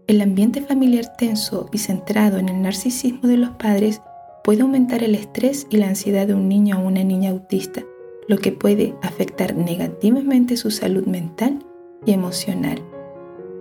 El 0.07 0.21
ambiente 0.21 0.61
familiar 0.61 1.15
tenso 1.17 1.67
y 1.71 1.79
centrado 1.79 2.37
en 2.37 2.49
el 2.49 2.61
narcisismo 2.61 3.27
de 3.27 3.37
los 3.37 3.51
padres 3.51 4.01
puede 4.43 4.61
aumentar 4.61 5.03
el 5.03 5.15
estrés 5.15 5.67
y 5.69 5.77
la 5.77 5.89
ansiedad 5.89 6.27
de 6.27 6.33
un 6.33 6.47
niño 6.47 6.79
o 6.79 6.87
una 6.87 7.03
niña 7.03 7.31
autista, 7.31 7.83
lo 8.27 8.37
que 8.37 8.51
puede 8.51 8.95
afectar 9.01 9.55
negativamente 9.55 10.57
su 10.57 10.71
salud 10.71 11.05
mental 11.05 11.59
y 12.05 12.13
emocional. 12.13 12.81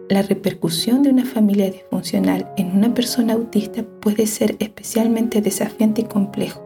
La 0.09 0.23
repercusión 0.23 1.03
de 1.03 1.11
una 1.11 1.25
familia 1.25 1.69
disfuncional 1.69 2.53
en 2.57 2.77
una 2.77 2.95
persona 2.95 3.33
autista 3.33 3.83
puede 4.01 4.29
ser 4.29 4.55
especialmente 4.61 5.41
desafiante 5.41 6.03
y 6.03 6.05
complejo. 6.05 6.66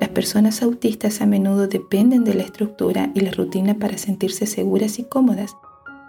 Las 0.00 0.10
personas 0.10 0.62
autistas 0.62 1.20
a 1.20 1.26
menudo 1.26 1.66
dependen 1.66 2.24
de 2.24 2.34
la 2.34 2.44
estructura 2.44 3.10
y 3.14 3.20
la 3.20 3.32
rutina 3.32 3.74
para 3.78 3.98
sentirse 3.98 4.46
seguras 4.46 4.98
y 4.98 5.04
cómodas, 5.04 5.56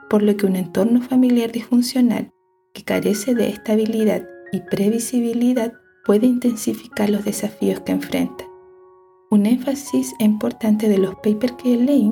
por 0.10 0.22
lo 0.22 0.36
que 0.38 0.46
un 0.46 0.55
entorno 0.55 1.01
familiar 1.01 1.51
disfuncional 1.51 2.31
que 2.74 2.84
carece 2.84 3.34
de 3.34 3.50
estabilidad 3.50 4.27
y 4.51 4.62
previsibilidad 4.62 5.74
puede 6.05 6.27
intensificar 6.27 7.10
los 7.10 7.25
desafíos 7.25 7.79
que 7.81 7.91
enfrenta. 7.91 8.46
Un 9.31 9.46
énfasis 9.46 10.13
importante 10.19 10.88
de 10.89 10.98
los 10.98 11.15
papers 11.15 11.53
que 11.53 11.77
leí 11.77 12.12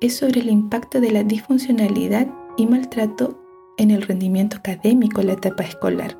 es 0.00 0.16
sobre 0.16 0.40
el 0.40 0.50
impacto 0.50 1.00
de 1.00 1.10
la 1.10 1.22
disfuncionalidad 1.22 2.28
y 2.56 2.66
maltrato 2.66 3.42
en 3.78 3.90
el 3.90 4.02
rendimiento 4.02 4.56
académico 4.56 5.20
en 5.20 5.28
la 5.28 5.32
etapa 5.34 5.64
escolar. 5.64 6.18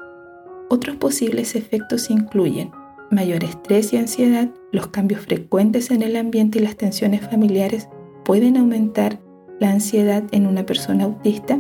Otros 0.71 0.97
posibles 0.97 1.55
efectos 1.55 2.11
incluyen 2.11 2.71
mayor 3.15 3.45
estrés 3.45 3.93
y 3.93 3.97
ansiedad, 3.97 4.51
los 4.73 4.89
cambios 4.89 5.21
frecuentes 5.23 5.91
en 5.91 6.03
el 6.03 6.17
ambiente 6.17 6.59
y 6.59 6.63
las 6.63 6.77
tensiones 6.77 7.21
familiares 7.23 7.89
pueden 8.25 8.57
aumentar 8.57 9.21
la 9.61 9.71
ansiedad 9.71 10.25
en 10.33 10.47
una 10.47 10.67
persona 10.67 11.05
autista 11.05 11.59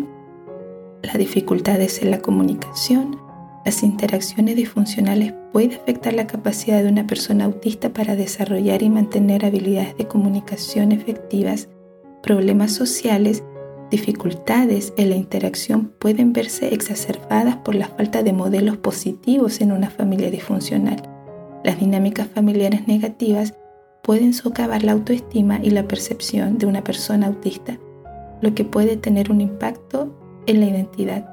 las 1.04 1.18
dificultades 1.18 2.02
en 2.02 2.10
la 2.10 2.20
comunicación, 2.20 3.18
las 3.64 3.82
interacciones 3.82 4.56
disfuncionales 4.56 5.34
pueden 5.52 5.74
afectar 5.74 6.12
la 6.12 6.26
capacidad 6.26 6.82
de 6.82 6.88
una 6.88 7.06
persona 7.06 7.44
autista 7.44 7.92
para 7.92 8.16
desarrollar 8.16 8.82
y 8.82 8.90
mantener 8.90 9.44
habilidades 9.44 9.96
de 9.96 10.06
comunicación 10.06 10.92
efectivas, 10.92 11.68
problemas 12.22 12.72
sociales, 12.72 13.44
dificultades 13.90 14.92
en 14.96 15.10
la 15.10 15.16
interacción 15.16 15.92
pueden 15.98 16.32
verse 16.32 16.72
exacerbadas 16.74 17.56
por 17.56 17.74
la 17.74 17.88
falta 17.88 18.22
de 18.22 18.32
modelos 18.32 18.78
positivos 18.78 19.60
en 19.60 19.72
una 19.72 19.90
familia 19.90 20.30
disfuncional. 20.30 21.13
Las 21.64 21.80
dinámicas 21.80 22.28
familiares 22.28 22.86
negativas 22.86 23.54
pueden 24.02 24.34
socavar 24.34 24.82
la 24.82 24.92
autoestima 24.92 25.60
y 25.62 25.70
la 25.70 25.88
percepción 25.88 26.58
de 26.58 26.66
una 26.66 26.84
persona 26.84 27.26
autista, 27.26 27.78
lo 28.42 28.54
que 28.54 28.64
puede 28.64 28.98
tener 28.98 29.32
un 29.32 29.40
impacto 29.40 30.14
en 30.46 30.60
la 30.60 30.66
identidad. 30.66 31.26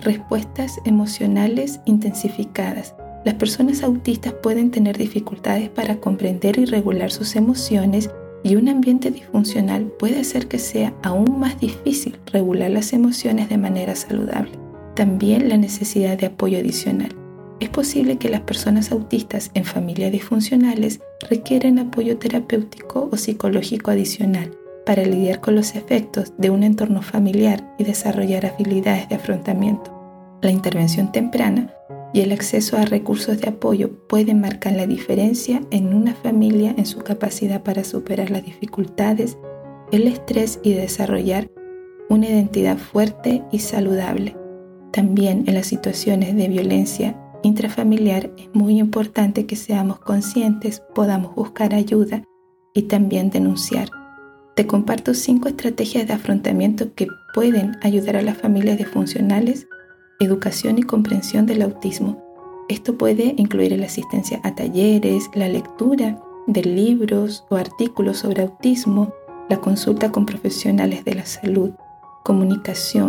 Respuestas 0.00 0.80
emocionales 0.86 1.80
intensificadas. 1.84 2.94
Las 3.26 3.34
personas 3.34 3.82
autistas 3.82 4.32
pueden 4.32 4.70
tener 4.70 4.96
dificultades 4.96 5.68
para 5.68 5.96
comprender 5.96 6.58
y 6.58 6.64
regular 6.64 7.10
sus 7.10 7.36
emociones 7.36 8.08
y 8.42 8.56
un 8.56 8.70
ambiente 8.70 9.10
disfuncional 9.10 9.92
puede 9.98 10.20
hacer 10.20 10.48
que 10.48 10.58
sea 10.58 10.94
aún 11.02 11.38
más 11.38 11.60
difícil 11.60 12.16
regular 12.32 12.70
las 12.70 12.94
emociones 12.94 13.50
de 13.50 13.58
manera 13.58 13.94
saludable. 13.96 14.52
También 14.94 15.50
la 15.50 15.58
necesidad 15.58 16.16
de 16.16 16.26
apoyo 16.26 16.58
adicional. 16.58 17.14
Es 17.60 17.70
posible 17.70 18.18
que 18.18 18.28
las 18.28 18.42
personas 18.42 18.92
autistas 18.92 19.50
en 19.54 19.64
familias 19.64 20.12
disfuncionales 20.12 21.00
requieran 21.28 21.80
apoyo 21.80 22.16
terapéutico 22.16 23.08
o 23.10 23.16
psicológico 23.16 23.90
adicional 23.90 24.56
para 24.86 25.02
lidiar 25.02 25.40
con 25.40 25.56
los 25.56 25.74
efectos 25.74 26.32
de 26.38 26.50
un 26.50 26.62
entorno 26.62 27.02
familiar 27.02 27.74
y 27.76 27.84
desarrollar 27.84 28.46
habilidades 28.46 29.08
de 29.08 29.16
afrontamiento. 29.16 29.92
La 30.40 30.50
intervención 30.50 31.10
temprana 31.10 31.74
y 32.14 32.20
el 32.20 32.30
acceso 32.30 32.76
a 32.76 32.84
recursos 32.84 33.40
de 33.40 33.48
apoyo 33.48 33.90
pueden 34.06 34.40
marcar 34.40 34.74
la 34.74 34.86
diferencia 34.86 35.60
en 35.70 35.92
una 35.92 36.14
familia 36.14 36.74
en 36.78 36.86
su 36.86 37.00
capacidad 37.00 37.62
para 37.64 37.82
superar 37.82 38.30
las 38.30 38.44
dificultades, 38.44 39.36
el 39.90 40.06
estrés 40.06 40.60
y 40.62 40.74
desarrollar 40.74 41.50
una 42.08 42.28
identidad 42.28 42.78
fuerte 42.78 43.42
y 43.50 43.58
saludable. 43.58 44.36
También 44.92 45.44
en 45.46 45.54
las 45.54 45.66
situaciones 45.66 46.34
de 46.36 46.48
violencia 46.48 47.16
intrafamiliar 47.42 48.30
es 48.36 48.48
muy 48.52 48.78
importante 48.78 49.46
que 49.46 49.56
seamos 49.56 49.98
conscientes, 50.00 50.82
podamos 50.94 51.34
buscar 51.34 51.74
ayuda 51.74 52.22
y 52.74 52.82
también 52.82 53.30
denunciar. 53.30 53.90
Te 54.54 54.66
comparto 54.66 55.14
cinco 55.14 55.48
estrategias 55.48 56.06
de 56.06 56.14
afrontamiento 56.14 56.94
que 56.94 57.06
pueden 57.34 57.76
ayudar 57.82 58.16
a 58.16 58.22
las 58.22 58.38
familias 58.38 58.78
disfuncionales, 58.78 59.68
educación 60.20 60.78
y 60.78 60.82
comprensión 60.82 61.46
del 61.46 61.62
autismo. 61.62 62.22
Esto 62.68 62.98
puede 62.98 63.34
incluir 63.36 63.78
la 63.78 63.86
asistencia 63.86 64.40
a 64.42 64.54
talleres, 64.54 65.30
la 65.34 65.48
lectura 65.48 66.20
de 66.48 66.62
libros 66.62 67.44
o 67.50 67.56
artículos 67.56 68.18
sobre 68.18 68.42
autismo, 68.42 69.12
la 69.48 69.58
consulta 69.60 70.10
con 70.10 70.26
profesionales 70.26 71.04
de 71.04 71.14
la 71.14 71.24
salud, 71.24 71.70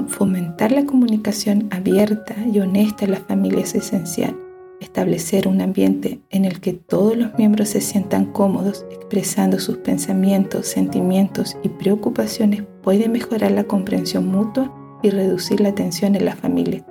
fomentar 0.08 0.71
la 0.71 0.86
comunicación 0.86 1.67
abierta 1.71 2.36
y 2.51 2.60
honesta 2.60 3.05
en 3.05 3.12
las 3.12 3.21
familias 3.21 3.75
es 3.75 3.86
esencial 3.86 4.36
establecer 4.79 5.47
un 5.47 5.62
ambiente 5.62 6.21
en 6.29 6.45
el 6.45 6.60
que 6.60 6.73
todos 6.73 7.15
los 7.15 7.34
miembros 7.38 7.69
se 7.69 7.82
sientan 7.82 8.25
cómodos 8.25 8.86
expresando 8.91 9.60
sus 9.60 9.77
pensamientos, 9.77 10.67
sentimientos 10.67 11.58
y 11.63 11.69
preocupaciones 11.69 12.63
puede 12.82 13.10
mejorar 13.10 13.51
la 13.51 13.65
comprensión 13.65 14.27
mutua 14.27 14.73
y 15.03 15.10
reducir 15.10 15.60
la 15.60 15.75
tensión 15.75 16.15
en 16.15 16.25
la 16.25 16.36
familia. 16.36 16.86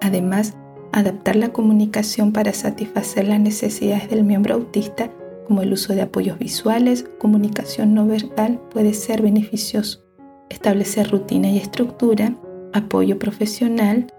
Además, 0.00 0.56
adaptar 0.92 1.36
la 1.36 1.52
comunicación 1.52 2.32
para 2.32 2.52
satisfacer 2.52 3.26
las 3.28 3.40
necesidades 3.40 4.08
del 4.08 4.24
miembro 4.24 4.54
autista, 4.54 5.10
como 5.46 5.62
el 5.62 5.72
uso 5.72 5.94
de 5.94 6.02
apoyos 6.02 6.38
visuales 6.38 7.04
comunicación 7.18 7.94
no 7.94 8.06
verbal, 8.06 8.60
puede 8.70 8.94
ser 8.94 9.22
beneficioso. 9.22 10.05
Establecer 10.48 11.10
rutina 11.10 11.48
y 11.50 11.58
estructura, 11.58 12.34
apoyo 12.72 13.18
profesional, 13.18 14.12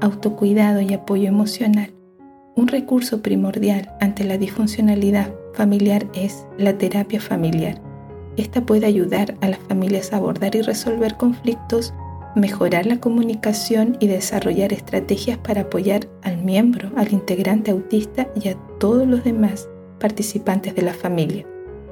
autocuidado 0.00 0.80
y 0.80 0.94
apoyo 0.94 1.28
emocional 1.28 1.94
un 2.56 2.68
recurso 2.68 3.20
primordial 3.20 3.90
ante 4.00 4.24
la 4.24 4.38
disfuncionalidad 4.38 5.34
familiar 5.54 6.06
es 6.14 6.46
la 6.56 6.78
terapia 6.78 7.20
familiar. 7.20 7.80
Esta 8.36 8.64
puede 8.64 8.86
ayudar 8.86 9.36
a 9.40 9.48
las 9.48 9.58
familias 9.60 10.12
a 10.12 10.18
abordar 10.18 10.54
y 10.54 10.62
resolver 10.62 11.16
conflictos, 11.16 11.94
mejorar 12.36 12.86
la 12.86 13.00
comunicación 13.00 13.96
y 14.00 14.06
desarrollar 14.06 14.72
estrategias 14.72 15.38
para 15.38 15.62
apoyar 15.62 16.08
al 16.22 16.38
miembro, 16.38 16.90
al 16.96 17.12
integrante 17.12 17.70
autista 17.70 18.28
y 18.40 18.48
a 18.48 18.54
todos 18.78 19.06
los 19.06 19.24
demás 19.24 19.68
participantes 19.98 20.74
de 20.74 20.82
la 20.82 20.94
familia. 20.94 21.46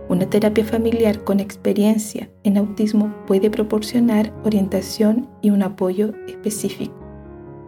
Una 0.08 0.28
terapia 0.28 0.64
familiar 0.64 1.24
con 1.24 1.40
experiencia 1.40 2.28
en 2.42 2.58
autismo 2.58 3.14
puede 3.26 3.50
proporcionar 3.50 4.32
orientación 4.44 5.28
y 5.40 5.50
un 5.50 5.62
apoyo 5.62 6.12
específico. 6.26 6.94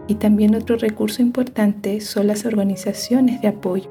Y 0.08 0.16
también 0.16 0.54
otro 0.54 0.76
recurso 0.76 1.22
importante 1.22 2.00
son 2.00 2.26
las 2.26 2.44
organizaciones 2.44 3.40
de 3.40 3.48
apoyo. 3.48 3.90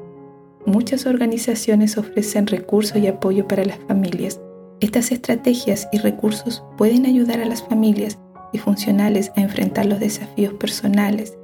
Muchas 0.65 1.05
organizaciones 1.05 1.97
ofrecen 1.97 2.47
recursos 2.47 2.97
y 2.97 3.07
apoyo 3.07 3.47
para 3.47 3.65
las 3.65 3.79
familias. 3.87 4.39
Estas 4.79 5.11
estrategias 5.11 5.87
y 5.91 5.97
recursos 5.97 6.63
pueden 6.77 7.05
ayudar 7.05 7.41
a 7.41 7.45
las 7.45 7.63
familias 7.63 8.19
y 8.51 8.59
funcionales 8.59 9.31
a 9.35 9.41
enfrentar 9.41 9.87
los 9.87 9.99
desafíos 9.99 10.53
personales, 10.53 11.37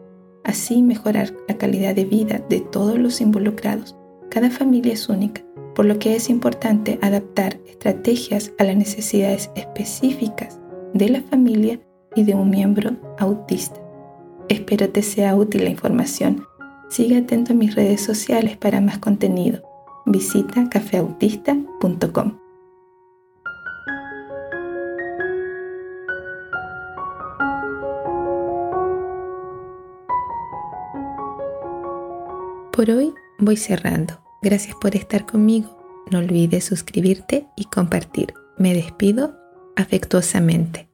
así 0.43 0.83
mejorar 0.83 1.33
la 1.47 1.57
calidad 1.57 1.95
de 1.95 2.05
vida 2.05 2.41
de 2.49 2.59
todos 2.59 2.99
los 2.99 3.19
involucrados. 3.19 3.95
Cada 4.29 4.51
familia 4.51 4.93
es 4.93 5.09
única, 5.09 5.41
por 5.80 5.86
lo 5.86 5.98
que 5.98 6.13
es 6.13 6.30
importante 6.30 7.00
adaptar 7.02 7.58
estrategias 7.65 8.52
a 8.58 8.65
las 8.65 8.76
necesidades 8.76 9.50
específicas 9.56 10.60
de 10.94 11.08
la 11.08 11.22
familia 11.22 11.80
y 12.18 12.26
de 12.26 12.36
un 12.36 12.50
miembro 12.50 12.98
autista. 13.18 13.80
Espero 14.50 14.89
te 14.89 15.02
sea 15.02 15.38
útil 15.38 15.63
la 15.63 15.70
información. 15.70 16.46
Sigue 16.89 17.20
atento 17.20 17.54
a 17.54 17.56
mis 17.56 17.76
redes 17.76 18.02
sociales 18.02 18.58
para 18.58 18.82
más 18.82 18.98
contenido. 18.98 19.63
Visita 20.06 20.68
cafeautista.com. 20.68 22.38
Por 32.74 32.92
hoy 32.92 33.13
voy 33.38 33.56
cerrando. 33.56 34.29
Gracias 34.41 34.75
por 34.80 34.95
estar 34.95 35.25
conmigo. 35.25 35.78
No 36.12 36.19
olvides 36.19 36.65
suscribirte 36.65 37.47
y 37.56 37.65
compartir. 37.65 38.34
Me 38.58 38.73
despido 38.73 39.38
afectuosamente. 39.75 40.88